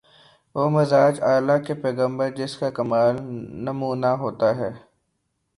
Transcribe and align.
وہ 0.55 0.69
مزاج‘ 0.69 1.21
اللہ 1.21 1.57
کے 1.67 1.73
پیغمبر 1.73 2.29
جس 2.29 2.57
کا 2.57 2.69
کامل 2.69 3.21
نمونہ 3.65 4.11
ہوتے 4.21 4.53
ہیں۔ 4.53 4.73